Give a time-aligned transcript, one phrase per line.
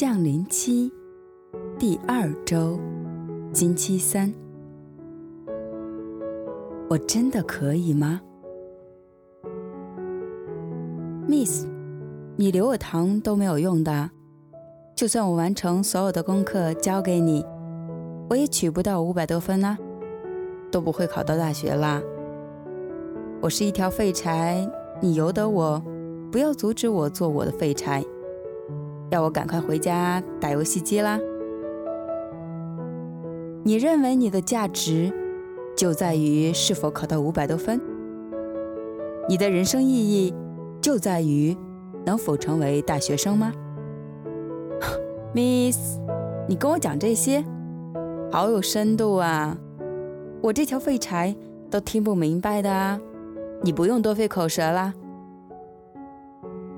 [0.00, 0.90] 降临期
[1.78, 2.80] 第二周，
[3.52, 4.32] 星期三。
[6.88, 8.18] 我真的可以吗
[11.28, 11.66] ，Miss？
[12.36, 14.10] 你留我堂都没有用的，
[14.96, 17.44] 就算我完成所有的功课交给你，
[18.30, 19.76] 我也取不到五百多分啊，
[20.72, 22.00] 都不会考到大学啦。
[23.42, 24.66] 我是一条废柴，
[25.02, 25.78] 你由得我，
[26.32, 28.02] 不要阻止我做我的废柴，
[29.10, 31.18] 要我赶快回家打游戏机啦。
[33.64, 35.12] 你认为你的价值？
[35.76, 37.80] 就在于是否考到五百多分。
[39.28, 40.34] 你的人生意义
[40.80, 41.56] 就在于
[42.04, 43.52] 能否成为大学生吗
[45.32, 45.98] ？Miss，
[46.48, 47.42] 你跟我讲这些，
[48.30, 49.56] 好有深度啊！
[50.42, 51.34] 我这条废柴
[51.70, 53.00] 都听不明白的啊！
[53.62, 54.92] 你不用多费口舌啦。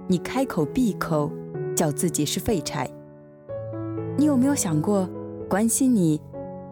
[0.06, 1.30] 你开口闭口
[1.74, 2.88] 叫自己是废柴，
[4.16, 5.08] 你有没有想过
[5.48, 6.20] 关心你、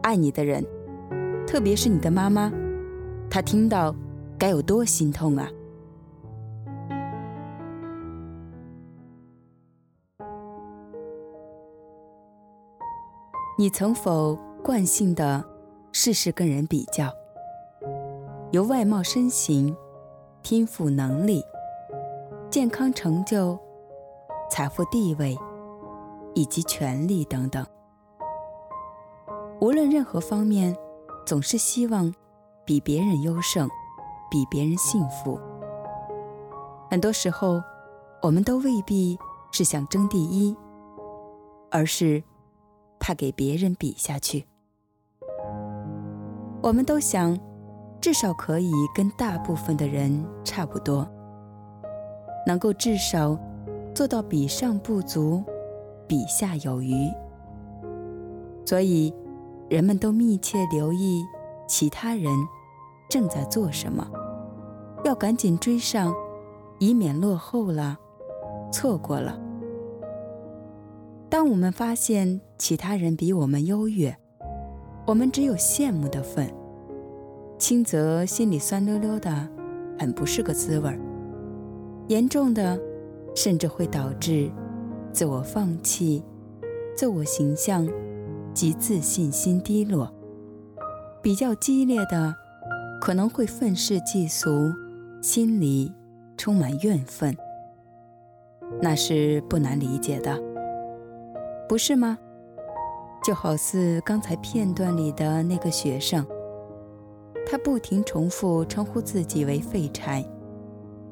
[0.02, 0.64] 爱你的人？
[1.46, 2.52] 特别是你的妈妈，
[3.28, 3.94] 她听到
[4.38, 5.48] 该有多心痛啊！
[13.58, 15.44] 你曾否惯性的
[15.92, 17.12] 事事跟人比较，
[18.52, 19.76] 由外貌、身形、
[20.42, 21.42] 天赋、能力、
[22.48, 23.58] 健康、成就、
[24.50, 25.38] 财富、地位
[26.34, 27.64] 以及权力等等，
[29.60, 30.76] 无论任何方面。
[31.26, 32.12] 总是希望
[32.64, 33.68] 比别人优胜，
[34.28, 35.38] 比别人幸福。
[36.90, 37.62] 很多时候，
[38.20, 39.16] 我们都未必
[39.52, 40.56] 是想争第一，
[41.70, 42.20] 而是
[42.98, 44.44] 怕给别人比下去。
[46.62, 47.38] 我们都想
[48.00, 51.08] 至少可以跟大部分的人差不多，
[52.44, 53.38] 能够至少
[54.00, 55.44] 做到比上不足，
[56.08, 56.94] 比下有余。
[58.64, 59.12] 所以。
[59.68, 61.22] 人们都密切留意
[61.68, 62.24] 其他人
[63.08, 64.04] 正在做什么，
[65.04, 66.12] 要赶紧追上，
[66.80, 67.96] 以免落后了，
[68.72, 69.38] 错过了。
[71.28, 74.16] 当我们发现其他人比我们优越，
[75.06, 76.52] 我们只有羡慕的份，
[77.58, 79.46] 轻则心里酸溜溜的，
[79.98, 80.98] 很不是个滋味儿；
[82.08, 82.76] 严重的，
[83.34, 84.50] 甚至会导致
[85.12, 86.22] 自我放弃、
[86.96, 87.88] 自我形象。
[88.52, 90.12] 及自信心低落，
[91.22, 92.34] 比较激烈的，
[93.00, 94.74] 可能会愤世嫉俗，
[95.22, 95.94] 心里
[96.36, 97.34] 充满怨愤。
[98.82, 100.36] 那是不难理解的，
[101.68, 102.18] 不是吗？
[103.24, 106.26] 就好似刚才片段里的那个学生，
[107.46, 110.24] 他不停重复称呼自己为废柴，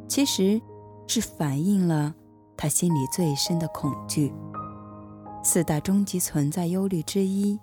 [0.09, 0.61] 其实
[1.09, 2.15] 是反映了
[2.57, 4.33] 他心里最深的恐惧。
[5.43, 7.59] 四大终极存在忧虑之一，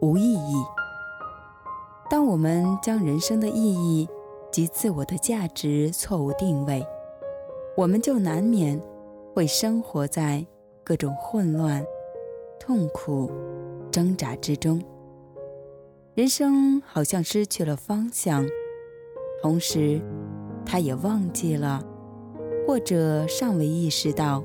[0.00, 0.54] 无意义。
[2.10, 4.08] 当我们将人生的意义
[4.50, 6.84] 及自我的价值错误定位，
[7.76, 8.78] 我们就难免
[9.34, 10.44] 会生活在
[10.84, 11.82] 各种混乱、
[12.58, 13.30] 痛苦、
[13.90, 14.82] 挣扎之中。
[16.14, 18.46] 人生好像失去了方向，
[19.40, 20.02] 同时，
[20.66, 21.82] 他也忘记了，
[22.72, 24.42] 或者尚未意识到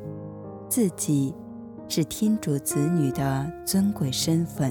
[0.68, 1.34] 自己。
[1.88, 4.70] 是天主子女的尊贵身份，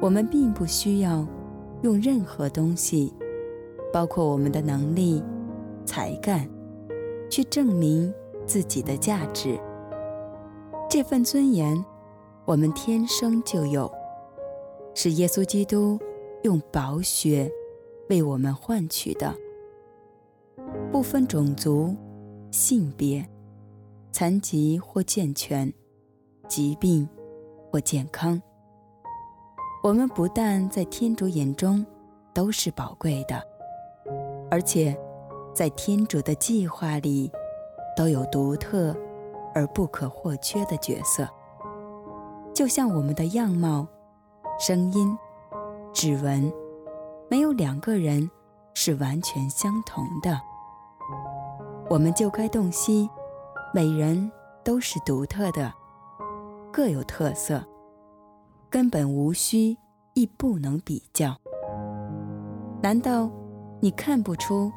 [0.00, 1.26] 我们并不需要
[1.82, 3.12] 用任何东西，
[3.92, 5.20] 包括我们的能力、
[5.84, 6.48] 才干，
[7.28, 8.14] 去证明
[8.46, 9.58] 自己的价值。
[10.88, 11.84] 这份尊严，
[12.44, 13.90] 我们天生就有，
[14.94, 15.98] 是耶稣基督
[16.44, 17.50] 用宝血
[18.08, 19.34] 为我们换取的，
[20.92, 21.94] 不分种族、
[22.50, 23.26] 性别。
[24.12, 25.70] 残疾或健全，
[26.48, 27.06] 疾病
[27.70, 28.40] 或健康，
[29.82, 31.84] 我们不但在天主眼中
[32.32, 33.42] 都是宝贵的，
[34.50, 34.98] 而且
[35.54, 37.30] 在天主的计划里
[37.94, 38.96] 都有独特
[39.54, 41.28] 而不可或缺的角色。
[42.54, 43.86] 就像我们的样貌、
[44.58, 45.14] 声音、
[45.92, 46.50] 指纹，
[47.28, 48.30] 没有两个人
[48.72, 50.40] 是完全相同的，
[51.88, 53.08] 我们就该洞悉。
[53.74, 54.30] 每人
[54.64, 55.72] 都是独特的，
[56.72, 57.62] 各有特色，
[58.70, 59.76] 根本无需
[60.14, 61.36] 亦不能比较。
[62.80, 63.30] 难道
[63.80, 64.72] 你看不出，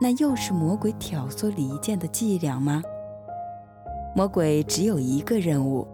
[0.00, 2.82] 那又是魔鬼挑唆离间的伎俩吗？
[4.14, 5.86] 魔鬼只有一个任务，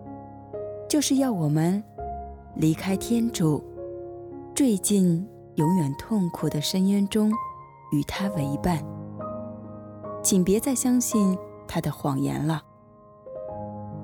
[0.89, 1.83] 就是要我们
[2.57, 3.63] 离开天主，
[4.53, 5.25] 坠进
[5.55, 7.31] 永远痛苦的深渊中，
[7.93, 8.83] 与他为伴。
[10.29, 11.35] 请别再相信。
[11.67, 12.63] 他的谎言了。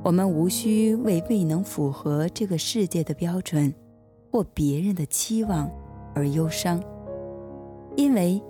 [0.02, 3.74] 我们无需为未能符合这个世界的标准
[4.32, 5.70] 或别人的期望
[6.14, 6.82] 而忧伤，
[7.94, 8.42] 因为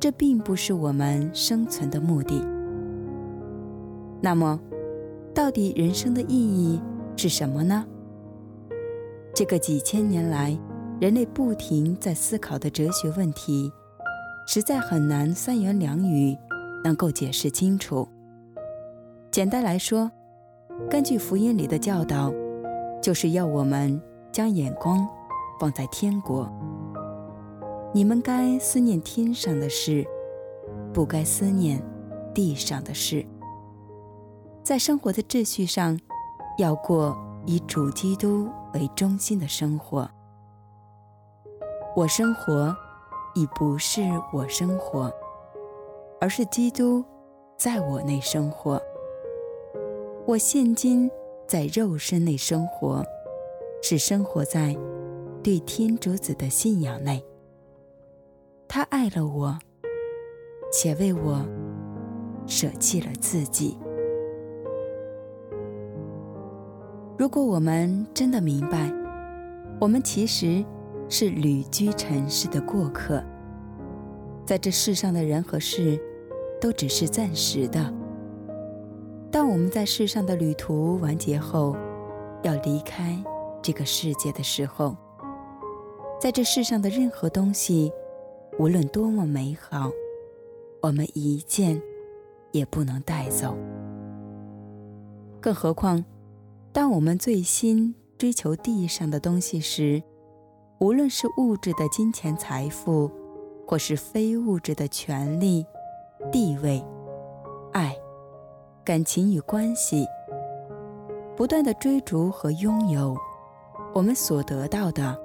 [0.00, 2.44] 这并不是我们生存的目的。
[4.20, 4.58] 那么，
[5.32, 6.80] 到底人生的意义
[7.16, 7.86] 是什么呢？
[9.32, 10.58] 这个几千年来
[11.00, 13.72] 人类不停在思考的哲学问题，
[14.48, 16.36] 实在很难三言两语
[16.82, 18.08] 能够解释清楚。
[19.30, 20.10] 简单来说，
[20.88, 22.32] 根据福音里的教导，
[23.02, 24.00] 就是要我们
[24.32, 25.08] 将眼光
[25.58, 26.50] 放在天国。
[27.92, 30.06] 你们该思念天上的事，
[30.92, 31.82] 不该思念
[32.32, 33.24] 地上的事。
[34.62, 35.98] 在生活的秩序上，
[36.58, 37.16] 要过
[37.46, 40.08] 以主基督为中心的生活。
[41.96, 42.76] 我生活
[43.34, 45.12] 已不是我生活，
[46.20, 47.02] 而是基督
[47.56, 48.80] 在我内生活。
[50.26, 51.10] 我现今
[51.48, 53.02] 在肉身内生活，
[53.82, 54.76] 是生活在
[55.42, 57.24] 对天主子的信仰内。
[58.68, 59.58] 他爱了我，
[60.70, 61.44] 且为我
[62.46, 63.78] 舍弃了自己。
[67.16, 68.92] 如果我们真的明白，
[69.80, 70.64] 我们其实
[71.08, 73.24] 是旅居尘世的过客，
[74.46, 75.98] 在这世上的人和事
[76.60, 77.92] 都只是暂时的。
[79.30, 81.76] 当我们在世上的旅途完结后，
[82.42, 83.16] 要离开
[83.62, 84.96] 这个世界的时候，
[86.20, 87.92] 在这世上的任何东西，
[88.58, 89.90] 无论多么美好，
[90.82, 91.80] 我们一件
[92.52, 93.56] 也不能带走。
[95.40, 96.04] 更何况，
[96.72, 100.02] 当我们醉心追求地上的东西时，
[100.80, 103.10] 无论是物质的金钱财富，
[103.66, 105.64] 或是非物质的权力、
[106.30, 106.84] 地位、
[107.72, 107.96] 爱、
[108.84, 110.06] 感情与关系，
[111.36, 113.16] 不断的追逐和拥有，
[113.94, 115.18] 我们所得到的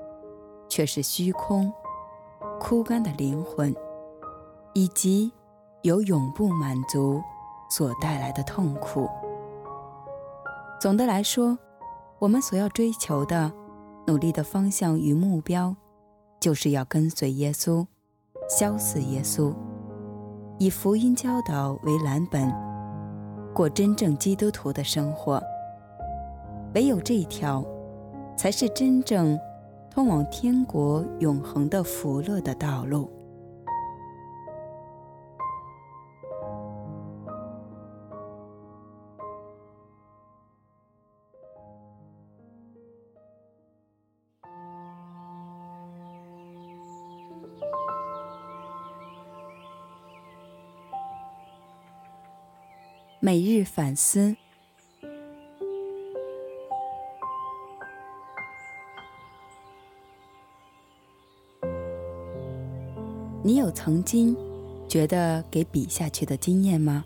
[0.68, 1.72] 却是虚空、
[2.60, 3.76] 枯干的灵魂，
[4.74, 5.32] 以及
[5.84, 7.22] 由永不满足
[7.70, 9.08] 所带来的痛苦。
[10.80, 11.58] 总的来说，
[12.20, 13.52] 我们所要追求的、
[14.08, 15.76] 努力的方向与目标，
[16.40, 17.86] 就是要跟随耶稣，
[18.50, 19.54] 消死耶稣，
[20.58, 22.50] 以福音教导为蓝本，
[23.54, 25.42] 过真正基督徒的生活。
[26.74, 27.62] 唯有这一条，
[28.38, 29.38] 才是真正
[29.90, 33.12] 通往天国永恒的福乐的道路。
[53.26, 54.36] 每日反思。
[63.42, 64.38] 你有曾经
[64.88, 67.04] 觉得给比下去的经验吗？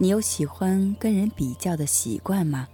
[0.00, 2.68] 你有喜欢跟人比较的习惯吗？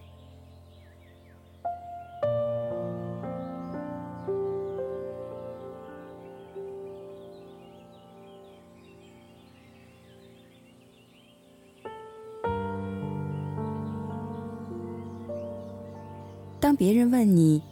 [16.61, 17.63] 当别人问你，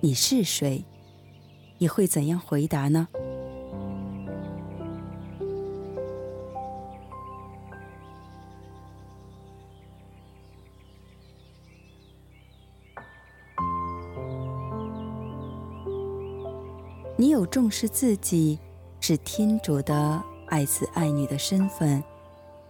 [0.00, 0.84] 你是谁，
[1.76, 3.08] 你会怎样回答呢？
[17.56, 18.58] 重视自己
[19.00, 22.04] 是天主的爱子爱女的身份，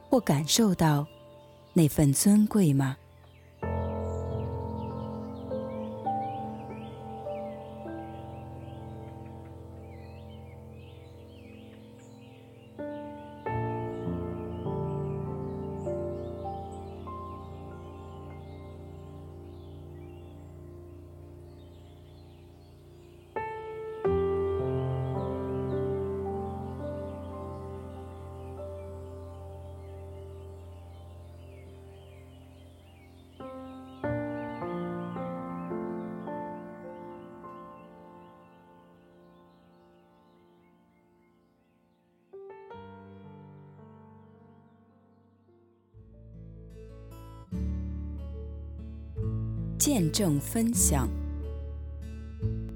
[0.09, 1.05] 或感受到
[1.73, 2.97] 那份尊贵吗？
[49.87, 51.09] 见证分享。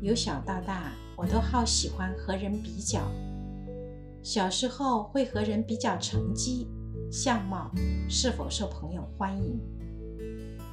[0.01, 3.01] 由小到大，我都好喜欢和人比较。
[4.23, 6.69] 小时候会和人比较成绩、
[7.11, 7.69] 相貌，
[8.09, 9.59] 是否受朋友欢迎。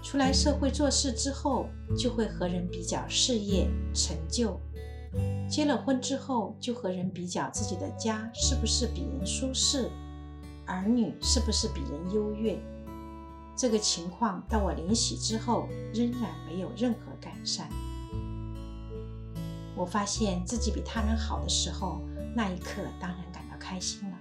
[0.03, 1.65] 出来社会做事之后，
[1.97, 4.59] 就会和人比较事业成就。
[5.49, 9.89] 结了婚之后，就和人比较自己的家是不是比人舒适，
[10.67, 12.55] 儿女是不是比人优越。
[13.57, 17.67] 这个情况到我临洗之后，仍然没有任何改善。
[19.75, 22.03] 我发现自己比他人好的时候，
[22.35, 24.17] 那一刻当然感到开心了。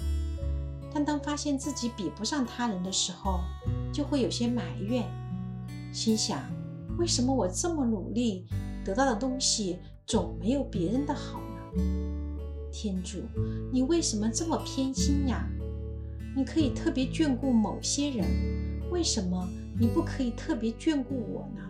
[0.90, 3.40] 但当发现自己比不上他人的时候，
[3.92, 5.04] 就会有些埋怨，
[5.92, 6.40] 心想：
[6.96, 8.46] 为什么我这么努力
[8.82, 11.82] 得到的东西总没有别人的好呢？
[12.72, 13.18] 天主，
[13.70, 15.46] 你为什么这么偏心呀？
[16.34, 18.26] 你可以特别眷顾某些人，
[18.90, 21.62] 为什么你不可以特别眷顾我呢？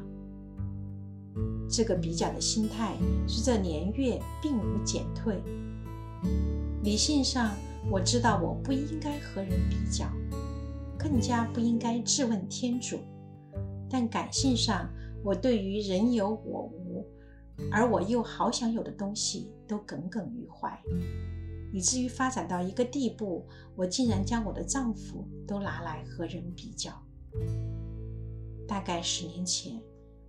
[1.69, 2.97] 这个比较的心态
[3.27, 5.43] 随着年月并无减退。
[6.83, 7.55] 理性上，
[7.91, 10.07] 我知道我不应该和人比较，
[10.97, 13.01] 更加不应该质问天主。
[13.91, 14.89] 但感性上，
[15.25, 17.05] 我对于人有我无，
[17.73, 20.81] 而我又好想有的东西都耿耿于怀。
[21.73, 23.45] 以至于发展到一个地步，
[23.75, 26.93] 我竟然将我的丈夫都拿来和人比较。
[28.67, 29.81] 大概十年前，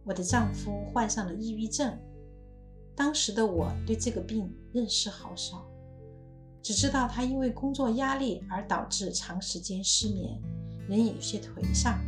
[0.04, 1.98] 我的丈夫患上了抑郁症。
[2.96, 5.66] 当时的我对这个病认识好少，
[6.64, 10.42] 只知道他因为工作压力而导致长时间失眠，
[10.88, 12.00] 人也有些颓丧。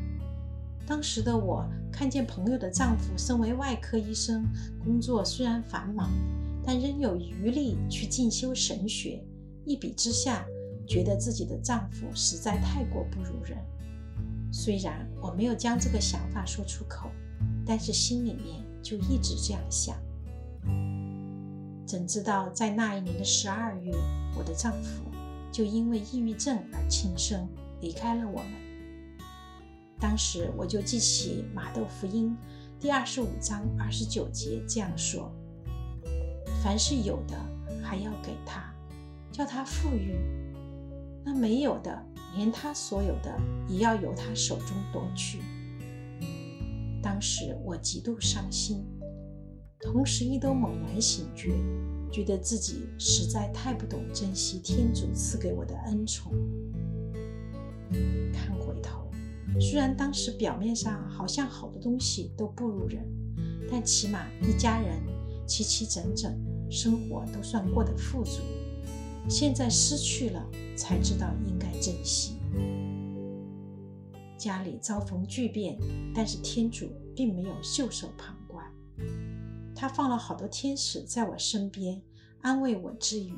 [0.88, 4.44] 当时的我看见朋友的丈夫身为外科医生，
[4.84, 6.10] 工作虽然繁忙，
[6.66, 9.24] 但仍有余力去进修神学。
[9.66, 10.44] 一比之下，
[10.88, 13.56] 觉得自己的丈夫实在太过不如人。
[14.52, 17.10] 虽然我没有将这个想法说出口，
[17.66, 19.96] 但是心里面就一直这样想。
[21.86, 23.92] 怎知道在那一年的十二月，
[24.38, 25.04] 我的丈夫
[25.52, 27.48] 就因为抑郁症而轻生，
[27.82, 28.52] 离开了我们。
[30.00, 32.36] 当时我就记起马窦福音
[32.80, 35.32] 第二十五章二十九节这样说。
[36.64, 37.36] 凡是有的，
[37.82, 38.74] 还要给他，
[39.32, 40.16] 叫他富裕；
[41.24, 42.06] 那没有的，
[42.36, 45.40] 连他所有的也要由他手中夺去。
[47.02, 48.86] 当时我极度伤心，
[49.80, 51.52] 同时亦都猛然醒觉，
[52.12, 56.32] 觉得自己实在太不懂珍惜天主赐给我的恩宠。
[58.34, 59.10] 看回头，
[59.60, 63.06] 虽然当时表面上好像好多东西都不如人，
[63.72, 65.02] 但起码一家人
[65.48, 66.38] 齐齐整整。
[66.72, 68.42] 生活都算过得富足，
[69.28, 70.46] 现在失去了，
[70.76, 72.36] 才知道应该珍惜。
[74.38, 75.78] 家里遭逢巨变，
[76.16, 78.66] 但是天主并没有袖手旁观，
[79.76, 82.02] 他放了好多天使在我身边，
[82.42, 83.34] 安慰我之余，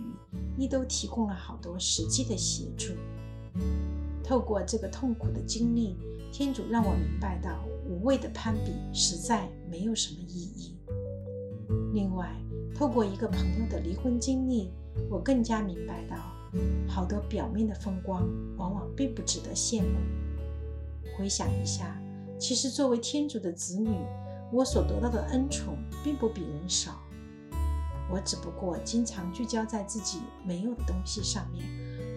[0.58, 2.94] 亦都提供了好多实际的协助。
[4.24, 5.98] 透过这个痛苦的经历，
[6.32, 10.78] 天主让我明白到，无谓的攀比实在没有什么意义。
[11.94, 12.32] 另外，
[12.76, 14.72] 透过一个朋友的离婚经历，
[15.10, 16.16] 我更加明白到，
[16.88, 19.98] 好多表面的风光往往并不值得羡慕。
[21.18, 22.00] 回想一下，
[22.40, 23.90] 其实作为天主的子女，
[24.52, 27.00] 我所得到的恩宠并不比人少。
[28.10, 31.66] 我只不过经常聚焦在自己没有的东西上面，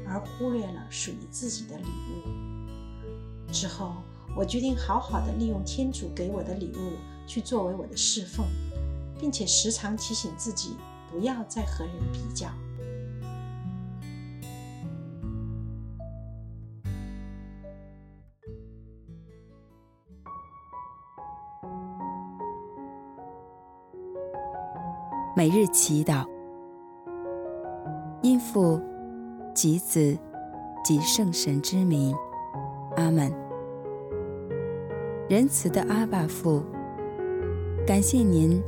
[0.06, 3.52] 而忽略了属于自己的礼物。
[3.52, 3.92] 之后，
[4.36, 6.92] 我决定好好的利用天主给我的礼物，
[7.26, 8.46] 去作为我的侍奉。
[9.16, 10.76] 并且时常提醒自己，
[11.10, 12.48] 不要再和人比较。
[25.36, 26.24] 每日祈祷，
[28.22, 28.80] 因父
[29.52, 30.16] 及子
[30.84, 32.14] 及圣神之名，
[32.94, 33.32] 阿门。
[35.28, 36.62] 仁慈的阿爸父，
[37.84, 38.62] 感谢您。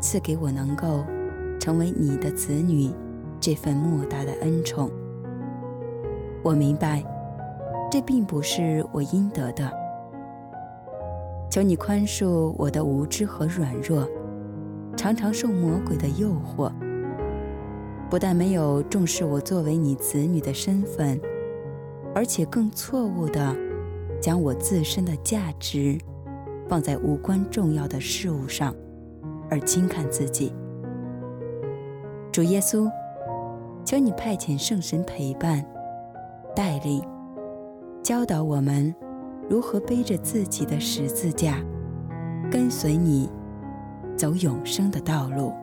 [0.00, 1.04] 赐给我能够
[1.60, 2.90] 成为你的子女
[3.38, 4.90] 这份莫大的恩宠，
[6.42, 7.04] 我明白
[7.88, 9.70] 这并不是我应得的。
[11.50, 14.08] 求你宽恕我的无知和软弱，
[15.00, 16.70] 常常受魔鬼的诱惑，
[18.10, 21.18] 不但没有重视我作为你子女的身份，
[22.14, 23.56] 而且更错误地
[24.20, 25.96] 将我自身的价值
[26.68, 28.74] 放在无关重要的事物上。
[29.48, 30.52] 而轻看自己，
[32.30, 32.86] 主耶稣，
[33.86, 35.64] 求你派遣圣神陪伴、
[36.54, 37.02] 带领、
[38.02, 38.94] 教导我们
[39.48, 41.56] 如何背着自己的十字架，
[42.52, 43.30] 跟随你
[44.20, 45.54] 走永生的道路。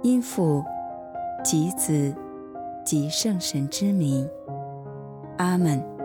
[0.00, 0.64] 因父
[1.44, 2.16] 及子
[2.86, 4.26] 及圣神之名，
[5.36, 5.99] 阿门。